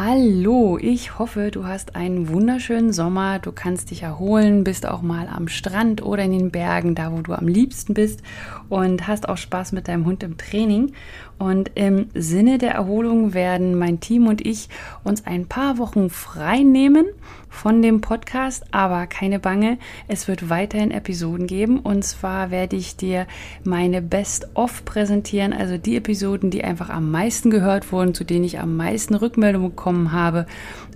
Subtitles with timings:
[0.00, 3.40] Hallo, ich hoffe, du hast einen wunderschönen Sommer.
[3.40, 7.20] Du kannst dich erholen, bist auch mal am Strand oder in den Bergen, da wo
[7.20, 8.22] du am liebsten bist
[8.68, 10.92] und hast auch Spaß mit deinem Hund im Training.
[11.36, 14.68] Und im Sinne der Erholung werden mein Team und ich
[15.02, 17.06] uns ein paar Wochen frei nehmen
[17.48, 22.96] von dem Podcast, aber keine Bange, es wird weiterhin Episoden geben und zwar werde ich
[22.96, 23.26] dir
[23.64, 28.60] meine Best-of präsentieren, also die Episoden, die einfach am meisten gehört wurden, zu denen ich
[28.60, 30.46] am meisten Rückmeldungen bekommen habe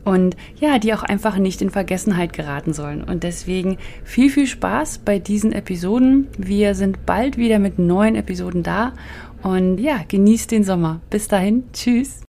[0.05, 3.05] und ja, die auch einfach nicht in Vergessenheit geraten sollen.
[3.05, 6.29] Und deswegen viel, viel Spaß bei diesen Episoden.
[6.37, 8.93] Wir sind bald wieder mit neuen Episoden da
[9.43, 11.01] und ja, genießt den Sommer.
[11.09, 12.23] Bis dahin, tschüss.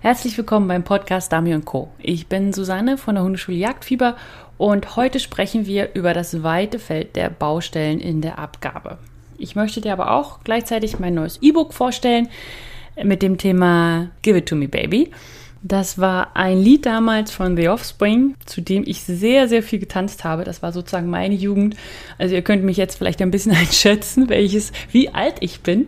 [0.00, 1.92] Herzlich willkommen beim Podcast Dami Co.
[1.98, 4.16] Ich bin Susanne von der Hundeschule Jagdfieber
[4.58, 8.98] und heute sprechen wir über das weite Feld der Baustellen in der Abgabe.
[9.38, 12.28] Ich möchte dir aber auch gleichzeitig mein neues E-Book vorstellen
[13.02, 15.10] mit dem Thema Give It To Me Baby.
[15.64, 20.24] Das war ein Lied damals von The Offspring, zu dem ich sehr, sehr viel getanzt
[20.24, 20.42] habe.
[20.42, 21.76] Das war sozusagen meine Jugend.
[22.18, 25.86] Also ihr könnt mich jetzt vielleicht ein bisschen einschätzen, welches, wie alt ich bin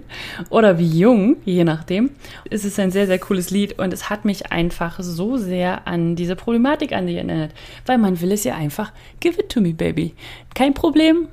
[0.49, 2.11] oder wie jung, je nachdem.
[2.49, 6.15] Es ist ein sehr, sehr cooles Lied und es hat mich einfach so sehr an
[6.15, 7.53] diese Problematik an die erinnert,
[7.85, 10.15] weil man will es ja einfach, give it to me, baby.
[10.55, 11.29] Kein Problem,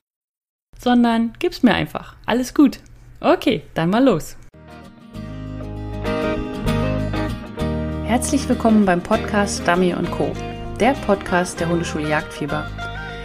[0.80, 2.16] sondern gib's mir einfach.
[2.26, 2.80] Alles gut.
[3.20, 4.36] Okay, dann mal los.
[8.12, 10.34] Herzlich willkommen beim Podcast Dummy Co.,
[10.82, 12.70] der Podcast der Hundeschule Jagdfieber.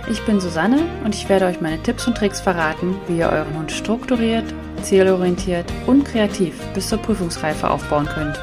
[0.09, 3.53] Ich bin Susanne und ich werde euch meine Tipps und Tricks verraten, wie ihr euren
[3.59, 4.45] Hund strukturiert,
[4.83, 8.39] zielorientiert und kreativ bis zur Prüfungsreife aufbauen könnt.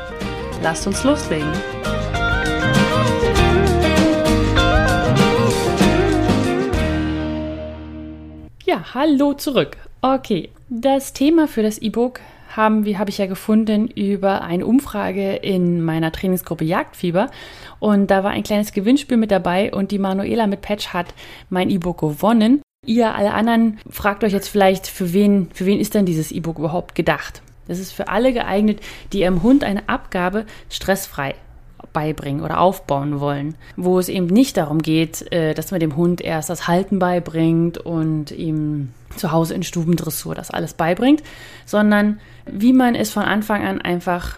[0.62, 1.48] Lasst uns loslegen!
[8.66, 9.78] Ja, hallo zurück.
[10.02, 12.20] Okay, das Thema für das E-Book
[12.56, 17.30] haben wir, habe ich ja gefunden über eine Umfrage in meiner Trainingsgruppe Jagdfieber.
[17.80, 21.14] Und da war ein kleines Gewinnspiel mit dabei und die Manuela mit Patch hat
[21.50, 22.62] mein E-Book gewonnen.
[22.86, 26.60] Ihr alle anderen fragt euch jetzt vielleicht, für wen, für wen ist denn dieses E-Book
[26.60, 27.42] überhaupt gedacht?
[27.68, 28.82] Das ist für alle geeignet,
[29.14, 31.36] die ihrem Hund eine Abgabe stressfrei
[31.94, 36.22] beibringen oder aufbauen wollen, wo es eben nicht darum geht, äh, dass man dem Hund
[36.22, 41.24] erst das Halten beibringt und ihm zu Hause in Stubendressur das alles beibringt,
[41.66, 44.38] sondern wie man es von Anfang an einfach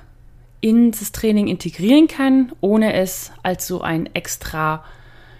[0.61, 4.83] ins Training integrieren kann, ohne es als so einen extra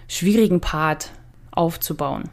[0.08, 1.10] schwierigen Part
[1.50, 2.30] aufzubauen.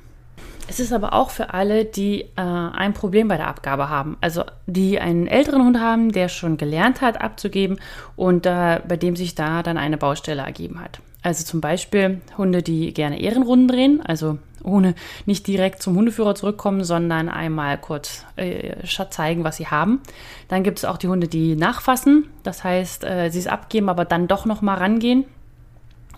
[0.68, 4.18] Es ist aber auch für alle, die äh, ein Problem bei der Abgabe haben.
[4.22, 7.80] Also die einen älteren Hund haben, der schon gelernt hat abzugeben
[8.16, 11.00] und äh, bei dem sich da dann eine Baustelle ergeben hat.
[11.22, 16.84] Also zum Beispiel Hunde, die gerne Ehrenrunden drehen, also ohne nicht direkt zum Hundeführer zurückkommen,
[16.84, 18.76] sondern einmal kurz äh,
[19.10, 20.02] zeigen, was sie haben.
[20.48, 24.06] Dann gibt es auch die Hunde, die nachfassen, das heißt, äh, sie es abgeben, aber
[24.06, 25.26] dann doch noch mal rangehen.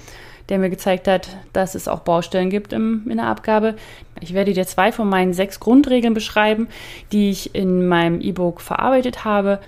[0.50, 3.76] der mir gezeigt hat, dass es auch Baustellen gibt im, in der Abgabe.
[4.20, 6.68] Ich werde dir zwei von meinen sechs Grundregeln beschreiben,
[7.12, 9.60] die ich in meinem E-Book verarbeitet habe.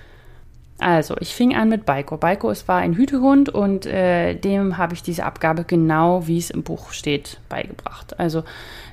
[0.84, 2.18] Also, ich fing an mit Baiko.
[2.18, 6.50] Baiko es war ein Hütehund und äh, dem habe ich diese Abgabe genau, wie es
[6.50, 8.20] im Buch steht, beigebracht.
[8.20, 8.44] Also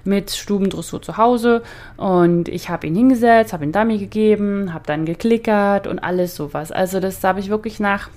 [0.05, 1.65] mit Stubendressur zu Hause
[1.97, 6.71] und ich habe ihn hingesetzt, habe ihn Dummy gegeben, habe dann geklickert und alles sowas.
[6.71, 8.09] Also das habe ich wirklich nach,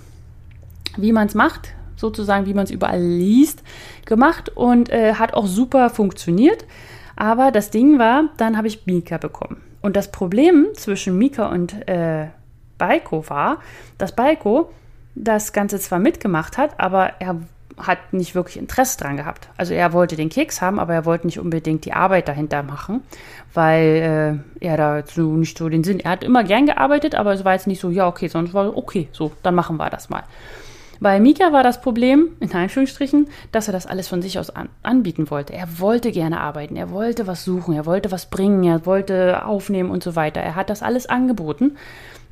[0.96, 3.64] wie man es macht, sozusagen, wie man es überall liest,
[4.06, 6.64] gemacht und äh, hat auch super funktioniert.
[7.16, 9.64] Aber das Ding war, dann habe ich Mika bekommen.
[9.82, 12.28] Und das Problem zwischen Mika und äh,
[12.78, 13.58] Baiko war,
[13.98, 14.72] dass Baiko
[15.16, 17.38] das Ganze zwar mitgemacht hat, aber er
[17.78, 19.50] hat nicht wirklich Interesse dran gehabt.
[19.58, 23.02] Also er wollte den Keks haben, aber er wollte nicht unbedingt die Arbeit dahinter machen,
[23.54, 26.00] weil äh, er dazu nicht so den Sinn.
[26.00, 28.78] Er hat immer gern gearbeitet, aber es war jetzt nicht so, ja, okay, es war
[28.78, 30.24] okay, so, dann machen wir das mal.
[31.00, 34.70] Bei Mika war das Problem, in Anführungsstrichen, dass er das alles von sich aus an,
[34.84, 35.52] anbieten wollte.
[35.54, 39.90] Er wollte gerne arbeiten, er wollte was suchen, er wollte was bringen, er wollte aufnehmen
[39.90, 40.40] und so weiter.
[40.40, 41.76] Er hat das alles angeboten.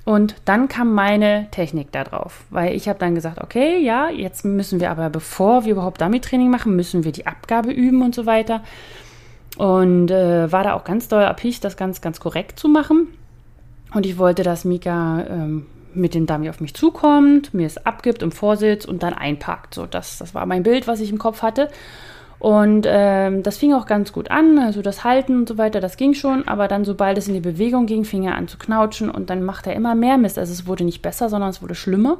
[0.03, 4.43] Und dann kam meine Technik da drauf, weil ich habe dann gesagt, okay, ja, jetzt
[4.43, 8.25] müssen wir aber, bevor wir überhaupt Dummy-Training machen, müssen wir die Abgabe üben und so
[8.25, 8.63] weiter.
[9.57, 13.09] Und äh, war da auch ganz doll erpicht, das ganz, ganz korrekt zu machen.
[13.93, 18.23] Und ich wollte, dass Mika ähm, mit dem Dummy auf mich zukommt, mir es abgibt
[18.23, 19.75] im Vorsitz und dann einpackt.
[19.75, 21.69] So, das, das war mein Bild, was ich im Kopf hatte.
[22.41, 25.95] Und ähm, das fing auch ganz gut an, also das Halten und so weiter, das
[25.95, 29.11] ging schon, aber dann, sobald es in die Bewegung ging, fing er an zu knautschen
[29.11, 30.39] und dann macht er immer mehr Mist.
[30.39, 32.17] Also es wurde nicht besser, sondern es wurde schlimmer.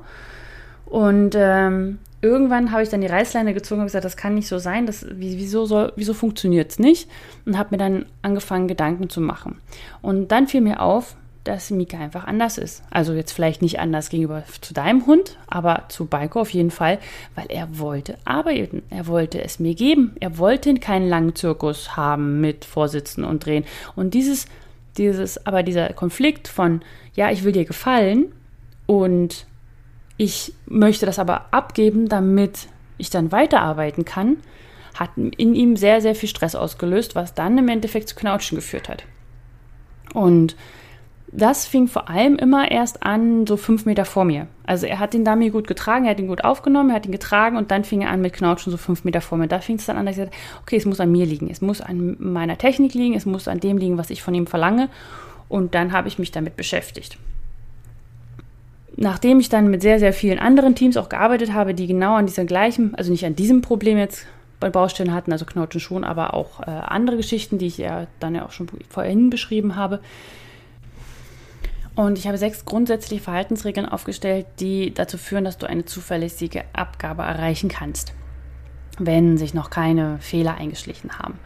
[0.86, 4.60] Und ähm, irgendwann habe ich dann die Reißleine gezogen und gesagt, das kann nicht so
[4.60, 7.10] sein, das, wieso, wieso funktioniert es nicht?
[7.48, 9.60] Und habe mir dann angefangen, Gedanken zu machen.
[10.04, 12.84] Und dann fiel mir auf, dass Mika einfach anders ist.
[12.92, 17.00] Also jetzt vielleicht nicht anders gegenüber zu deinem Hund, aber zu Baiko auf jeden Fall,
[17.36, 18.84] weil er wollte arbeiten.
[18.90, 20.16] Er wollte es mir geben.
[20.20, 23.66] Er wollte keinen langen Zirkus haben mit Vorsitzen und Drehen.
[23.96, 24.46] Und dieses,
[24.98, 26.82] dieses, aber dieser Konflikt von,
[27.16, 28.32] ja, ich will dir gefallen
[28.86, 29.48] und
[30.18, 32.68] ich möchte das aber abgeben, damit
[33.00, 34.38] ich dann weiterarbeiten kann,
[34.94, 38.90] hat in ihm sehr, sehr viel Stress ausgelöst, was dann im Endeffekt zu Knautschen geführt
[38.90, 39.06] hat.
[40.14, 40.56] Und
[41.34, 44.48] das fing vor allem immer erst an, so fünf Meter vor mir.
[44.66, 47.12] Also er hat den Dummy gut getragen, er hat ihn gut aufgenommen, er hat ihn
[47.12, 49.48] getragen und dann fing er an mit Knautschen so fünf Meter vor mir.
[49.48, 51.62] Da fing es dann an, dass ich sagte, okay, es muss an mir liegen, es
[51.62, 54.90] muss an meiner Technik liegen, es muss an dem liegen, was ich von ihm verlange.
[55.48, 57.18] Und dann habe ich mich damit beschäftigt.
[58.98, 62.26] Nachdem ich dann mit sehr, sehr vielen anderen Teams auch gearbeitet habe, die genau an
[62.26, 64.26] dieser gleichen, also nicht an diesem Problem jetzt
[64.60, 68.36] bei Baustellen hatten, also Knautschen schon, aber auch äh, andere Geschichten, die ich ja dann
[68.36, 70.02] ja auch schon vorhin beschrieben habe,
[71.96, 77.24] und ich habe sechs grundsätzliche Verhaltensregeln aufgestellt, die dazu führen, dass du eine zuverlässige Abgabe
[77.24, 78.14] erreichen kannst,
[78.98, 81.40] wenn sich noch keine Fehler eingeschlichen haben.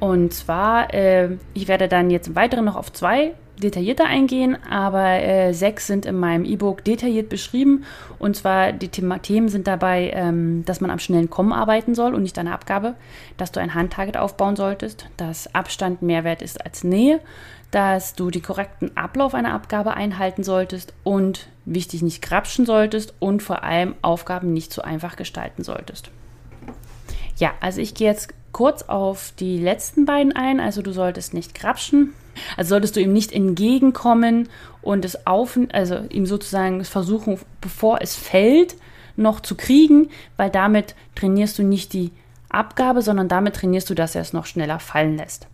[0.00, 5.22] Und zwar, äh, ich werde dann jetzt im Weiteren noch auf zwei detaillierter eingehen, aber
[5.22, 7.84] äh, sechs sind in meinem E-Book detailliert beschrieben.
[8.18, 12.14] Und zwar die Thema Themen sind dabei, ähm, dass man am schnellen Kommen arbeiten soll
[12.14, 12.94] und nicht an der Abgabe,
[13.36, 17.20] dass du ein Handtarget aufbauen solltest, dass Abstand mehr wert ist als Nähe,
[17.70, 23.42] dass du den korrekten Ablauf einer Abgabe einhalten solltest und wichtig nicht krapschen solltest und
[23.42, 26.10] vor allem Aufgaben nicht zu einfach gestalten solltest.
[27.36, 30.60] Ja, also ich gehe jetzt kurz auf die letzten beiden ein.
[30.60, 32.14] Also du solltest nicht krapschen.
[32.56, 34.48] Also solltest du ihm nicht entgegenkommen
[34.82, 38.76] und es auf, also ihm sozusagen versuchen, bevor es fällt,
[39.16, 42.12] noch zu kriegen, weil damit trainierst du nicht die
[42.48, 45.48] Abgabe, sondern damit trainierst du, dass er es noch schneller fallen lässt.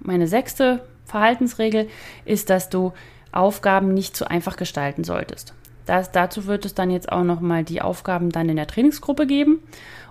[0.00, 1.88] Meine sechste Verhaltensregel
[2.24, 2.92] ist, dass du
[3.32, 5.54] Aufgaben nicht zu einfach gestalten solltest.
[5.86, 9.62] Das, dazu wird es dann jetzt auch nochmal die Aufgaben dann in der Trainingsgruppe geben.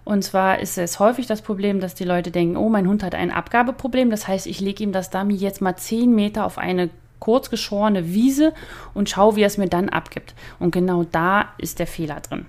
[0.07, 3.13] Und zwar ist es häufig das Problem, dass die Leute denken, oh, mein Hund hat
[3.13, 4.09] ein Abgabeproblem.
[4.09, 6.89] Das heißt, ich lege ihm das Dummy jetzt mal 10 Meter auf eine
[7.19, 8.53] kurz geschorene Wiese
[8.93, 10.33] und schaue, wie er es mir dann abgibt.
[10.59, 12.45] Und genau da ist der Fehler drin.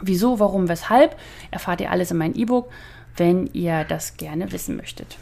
[0.00, 1.16] Wieso, warum, weshalb,
[1.50, 2.70] erfahrt ihr alles in meinem E-Book,
[3.16, 5.18] wenn ihr das gerne wissen möchtet.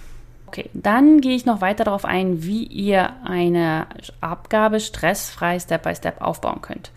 [0.46, 3.86] Okay, dann gehe ich noch weiter darauf ein, wie ihr eine
[4.20, 6.90] Abgabe stressfrei Step by Step aufbauen könnt.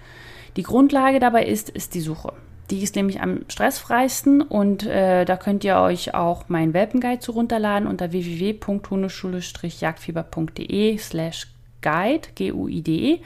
[0.57, 2.33] Die Grundlage dabei ist, ist die Suche.
[2.69, 7.33] Die ist nämlich am stressfreisten und äh, da könnt ihr euch auch meinen Welpenguide zu
[7.33, 11.47] runterladen unter www.hundeschule-jagdfieber.de slash
[11.81, 13.19] guide, G-U-I-D-E.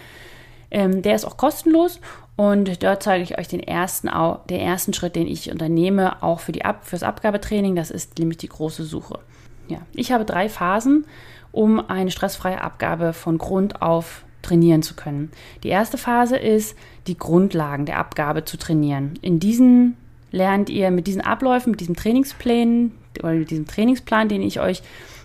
[0.71, 2.01] Ähm, der ist auch kostenlos
[2.35, 4.09] und dort zeige ich euch den ersten,
[4.50, 7.75] den ersten Schritt, den ich unternehme, auch für die Ab fürs Abgabetraining.
[7.75, 9.19] Das ist nämlich die große Suche.
[9.67, 11.05] Ja, ich habe drei Phasen,
[11.51, 15.31] um eine stressfreie Abgabe von Grund auf trainieren zu können.
[15.63, 16.75] Die erste Phase ist,
[17.07, 19.13] die Grundlagen der Abgabe zu trainieren.
[19.21, 19.97] In diesen
[20.31, 24.81] lernt ihr mit diesen Abläufen, mit diesem Trainingsplan oder mit diesem Trainingsplan, den ich euch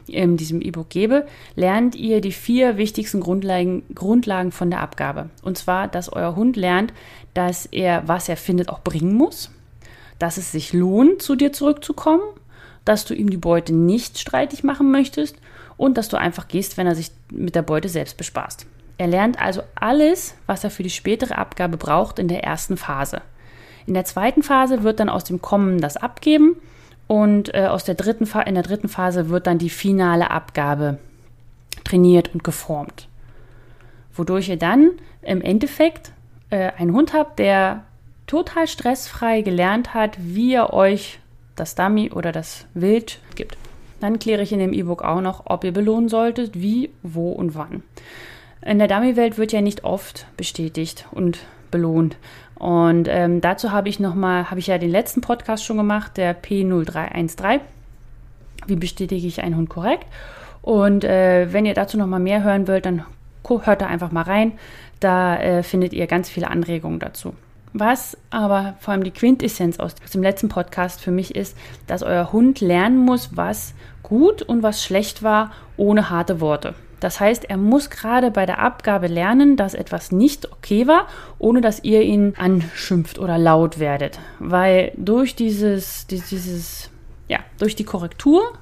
[0.07, 5.31] in diesem E-Book gebe, lernt ihr die vier wichtigsten Grundlagen, Grundlagen von der Abgabe.
[5.43, 6.93] Und zwar, dass euer Hund lernt,
[7.35, 9.51] dass er, was er findet, auch bringen muss,
[10.19, 12.23] dass es sich lohnt, zu dir zurückzukommen
[12.85, 15.37] dass du ihm die Beute nicht streitig machen möchtest
[15.77, 18.67] und dass du einfach gehst, wenn er sich mit der Beute selbst bespaßt.
[18.99, 23.23] Er lernt also alles, was er für die spätere Abgabe braucht in der ersten Phase.
[23.87, 26.57] In der zweiten Phase wird dann aus dem Kommen das Abgeben
[27.09, 30.99] und äh, aus der dritten in der dritten Phase wird dann die finale Abgabe
[31.85, 33.09] trainiert und geformt.
[34.15, 34.91] Wodurch ihr dann
[35.23, 36.13] im Endeffekt
[36.51, 37.85] äh, einen Hund habt, der
[38.27, 41.19] total stressfrei gelernt hat, wie er euch
[41.57, 43.57] das Dummy oder das Wild gibt.
[44.01, 47.55] Dann kläre ich in dem E-Book auch noch, ob ihr belohnen solltet, wie, wo und
[47.55, 47.83] wann.
[48.65, 51.41] In der Dummy-Welt wird ja nicht oft bestätigt und
[51.71, 52.17] belohnt.
[52.55, 56.41] Und ähm, dazu habe ich nochmal, habe ich ja den letzten Podcast schon gemacht, der
[56.41, 57.61] P0313.
[58.69, 60.07] Wie bestätige ich einen Hund korrekt?
[60.63, 63.05] Und äh, wenn ihr dazu nochmal mehr hören wollt, dann
[63.49, 64.53] hört da einfach mal rein.
[65.01, 67.35] Da äh, findet ihr ganz viele Anregungen dazu.
[67.73, 71.57] Was aber vor allem die Quintessenz aus dem letzten Podcast für mich ist,
[71.89, 76.75] dass euer Hund lernen muss, was gut und was schlecht war, ohne harte Worte.
[77.03, 81.07] Das heißt, er muss gerade bei der Abgabe lernen, dass etwas nicht okay war,
[81.39, 84.19] ohne dass ihr ihn anschimpft oder laut werdet.
[84.39, 86.91] Weil durch dieses, dieses,
[87.29, 88.53] ja, durch die Korrektur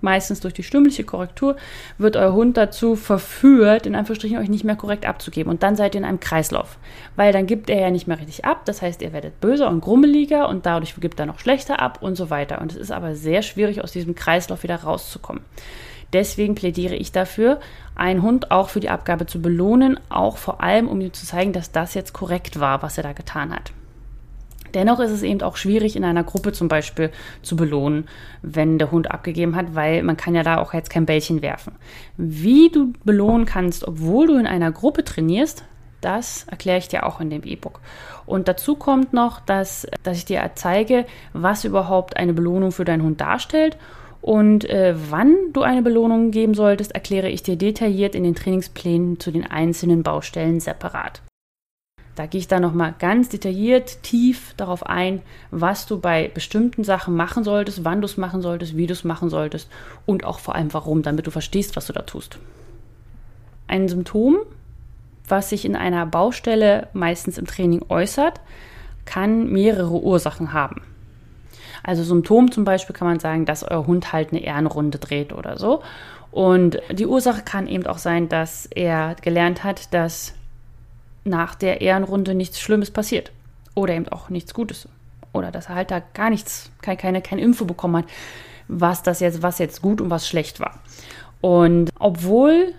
[0.00, 1.56] meistens durch die stimmliche Korrektur,
[1.98, 5.50] wird euer Hund dazu verführt, in Anführungsstrichen euch nicht mehr korrekt abzugeben.
[5.50, 6.78] Und dann seid ihr in einem Kreislauf.
[7.16, 8.62] Weil dann gibt er ja nicht mehr richtig ab.
[8.64, 12.16] Das heißt, ihr werdet böser und grummeliger und dadurch gibt er noch schlechter ab und
[12.16, 12.60] so weiter.
[12.60, 15.42] Und es ist aber sehr schwierig, aus diesem Kreislauf wieder rauszukommen.
[16.12, 17.60] Deswegen plädiere ich dafür,
[17.94, 21.52] einen Hund auch für die Abgabe zu belohnen, auch vor allem, um ihm zu zeigen,
[21.52, 23.72] dass das jetzt korrekt war, was er da getan hat.
[24.74, 27.10] Dennoch ist es eben auch schwierig, in einer Gruppe zum Beispiel
[27.42, 28.08] zu belohnen,
[28.42, 31.74] wenn der Hund abgegeben hat, weil man kann ja da auch jetzt kein Bällchen werfen.
[32.16, 35.64] Wie du belohnen kannst, obwohl du in einer Gruppe trainierst,
[36.00, 37.80] das erkläre ich dir auch in dem E-Book.
[38.26, 43.02] Und dazu kommt noch, dass, dass ich dir zeige, was überhaupt eine Belohnung für deinen
[43.02, 43.76] Hund darstellt.
[44.22, 49.18] Und äh, wann du eine Belohnung geben solltest, erkläre ich dir detailliert in den Trainingsplänen
[49.18, 51.22] zu den einzelnen Baustellen separat.
[52.16, 57.16] Da gehe ich dann nochmal ganz detailliert, tief darauf ein, was du bei bestimmten Sachen
[57.16, 59.70] machen solltest, wann du es machen solltest, wie du es machen solltest
[60.04, 62.38] und auch vor allem warum, damit du verstehst, was du da tust.
[63.68, 64.38] Ein Symptom,
[65.28, 68.40] was sich in einer Baustelle meistens im Training äußert,
[69.06, 70.82] kann mehrere Ursachen haben.
[71.82, 75.58] Also Symptom zum Beispiel kann man sagen, dass euer Hund halt eine Ehrenrunde dreht oder
[75.58, 75.82] so.
[76.30, 80.34] Und die Ursache kann eben auch sein, dass er gelernt hat, dass
[81.24, 83.32] nach der Ehrenrunde nichts Schlimmes passiert.
[83.74, 84.88] Oder eben auch nichts Gutes.
[85.32, 88.04] Oder dass er halt da gar nichts, keine, keine, keine Info bekommen hat,
[88.68, 90.80] was das jetzt, was jetzt gut und was schlecht war.
[91.40, 92.74] Und obwohl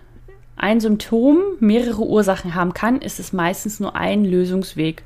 [0.55, 5.03] ein Symptom mehrere Ursachen haben kann, ist es meistens nur ein Lösungsweg,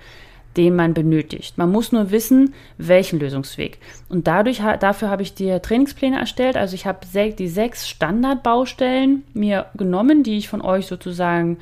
[0.57, 1.57] den man benötigt.
[1.57, 3.79] Man muss nur wissen, welchen Lösungsweg.
[4.09, 6.57] Und dadurch, dafür habe ich dir Trainingspläne erstellt.
[6.57, 6.99] Also ich habe
[7.37, 11.57] die sechs Standardbaustellen mir genommen, die ich von euch sozusagen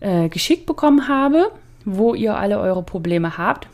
[0.00, 1.50] äh, geschickt bekommen habe,
[1.84, 3.68] wo ihr alle eure Probleme habt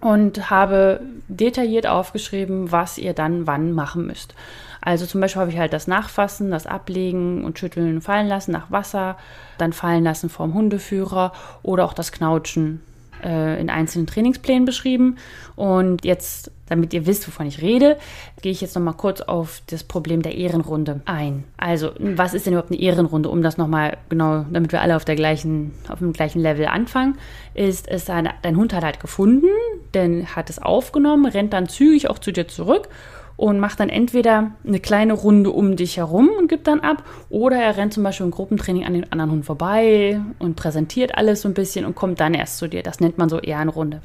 [0.00, 4.34] und habe detailliert aufgeschrieben, was ihr dann wann machen müsst.
[4.82, 8.70] Also zum Beispiel habe ich halt das Nachfassen, das Ablegen und Schütteln fallen lassen nach
[8.70, 9.16] Wasser,
[9.56, 12.82] dann fallen lassen vom Hundeführer oder auch das Knautschen
[13.24, 15.16] äh, in einzelnen Trainingsplänen beschrieben.
[15.56, 17.96] Und jetzt, damit ihr wisst, wovon ich rede,
[18.42, 21.44] gehe ich jetzt nochmal kurz auf das Problem der Ehrenrunde ein.
[21.56, 23.28] Also, was ist denn überhaupt eine Ehrenrunde?
[23.28, 27.16] Um das nochmal genau, damit wir alle auf der gleichen, auf dem gleichen Level anfangen,
[27.54, 29.48] ist es, dein, dein Hund hat halt gefunden,
[29.94, 32.88] denn hat es aufgenommen, rennt dann zügig auch zu dir zurück
[33.36, 37.56] und macht dann entweder eine kleine Runde um dich herum und gibt dann ab, oder
[37.56, 41.48] er rennt zum Beispiel im Gruppentraining an den anderen Hund vorbei und präsentiert alles so
[41.48, 42.82] ein bisschen und kommt dann erst zu dir.
[42.82, 44.02] Das nennt man so eher eine Runde.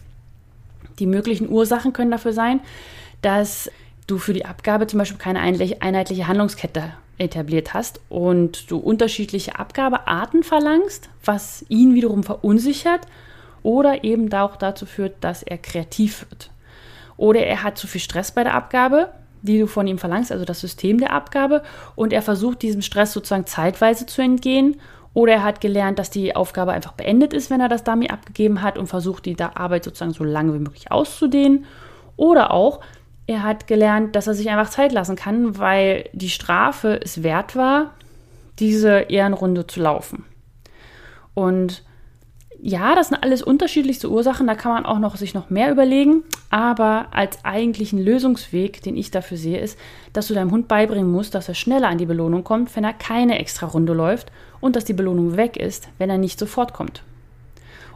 [0.98, 2.60] Die möglichen Ursachen können dafür sein,
[3.22, 3.72] dass
[4.08, 10.44] du für die Abgabe zum Beispiel keine einheitliche Handlungskette etabliert hast und du unterschiedliche Abgabearten
[10.44, 13.02] verlangst, was ihn wiederum verunsichert
[13.62, 16.50] oder eben auch dazu führt, dass er kreativ wird.
[17.18, 19.10] Oder er hat zu viel Stress bei der Abgabe,
[19.42, 21.64] die du von ihm verlangst, also das System der Abgabe,
[21.96, 24.80] und er versucht diesem Stress sozusagen zeitweise zu entgehen.
[25.14, 28.62] Oder er hat gelernt, dass die Aufgabe einfach beendet ist, wenn er das Dummy abgegeben
[28.62, 31.66] hat und versucht, die Arbeit sozusagen so lange wie möglich auszudehnen.
[32.16, 32.80] Oder auch,
[33.26, 37.56] er hat gelernt, dass er sich einfach Zeit lassen kann, weil die Strafe es wert
[37.56, 37.94] war,
[38.60, 40.26] diese Ehrenrunde zu laufen.
[41.34, 41.84] Und
[42.62, 46.24] ja, das sind alles unterschiedlichste Ursachen, da kann man auch noch sich noch mehr überlegen,
[46.50, 49.78] aber als eigentlichen Lösungsweg, den ich dafür sehe, ist,
[50.12, 52.94] dass du deinem Hund beibringen musst, dass er schneller an die Belohnung kommt, wenn er
[52.94, 57.04] keine extra Runde läuft und dass die Belohnung weg ist, wenn er nicht sofort kommt.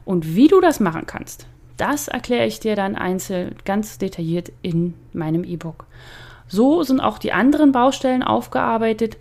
[0.06, 4.94] Und wie du das machen kannst, das erkläre ich dir dann einzeln ganz detailliert in
[5.12, 5.86] meinem E-Book.
[6.48, 9.18] So sind auch die anderen Baustellen aufgearbeitet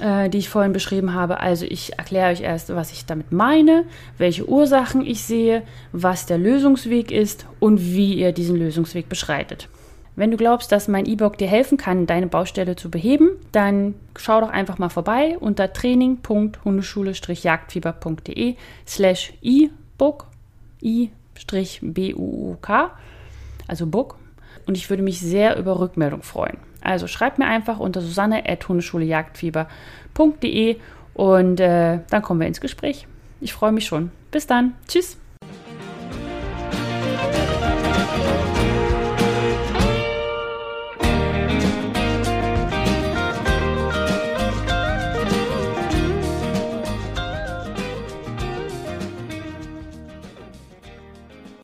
[0.00, 1.40] äh, die ich vorhin beschrieben habe.
[1.40, 3.84] Also ich erkläre euch erst, was ich damit meine,
[4.18, 9.68] welche Ursachen ich sehe, was der Lösungsweg ist und wie ihr diesen Lösungsweg beschreitet.
[10.16, 14.40] Wenn du glaubst, dass mein E-Book dir helfen kann, deine Baustelle zu beheben, dann schau
[14.40, 18.54] doch einfach mal vorbei unter training.hundeschule-jagdfieber.de
[18.86, 20.28] slash e-book
[20.82, 22.90] i-b-u-u-k,
[23.66, 24.16] also Book.
[24.66, 26.58] Und ich würde mich sehr über Rückmeldung freuen.
[26.80, 30.76] Also schreibt mir einfach unter susanne.hundeschuleJagdfieber.de
[31.14, 33.06] und äh, dann kommen wir ins Gespräch.
[33.40, 34.10] Ich freue mich schon.
[34.30, 34.74] Bis dann.
[34.88, 35.18] Tschüss.